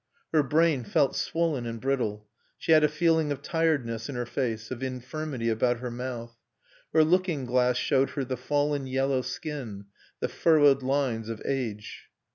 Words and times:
Her 0.33 0.41
brain 0.41 0.83
felt 0.83 1.15
swollen 1.15 1.67
and 1.67 1.79
brittle, 1.79 2.27
she 2.57 2.71
had 2.71 2.83
a 2.83 2.87
feeling 2.87 3.31
of 3.31 3.43
tiredness 3.43 4.09
in 4.09 4.15
her 4.15 4.25
face, 4.25 4.71
of 4.71 4.81
infirmity 4.81 5.47
about 5.47 5.77
her 5.77 5.91
mouth. 5.91 6.35
Her 6.91 7.03
looking 7.03 7.45
glass 7.45 7.77
showed 7.77 8.09
her 8.17 8.25
the 8.25 8.35
fallen 8.35 8.87
yellow 8.87 9.21
skin, 9.21 9.85
the 10.19 10.27
furrowed 10.27 10.81
lines 10.81 11.29
of 11.29 11.39
age. 11.45 12.09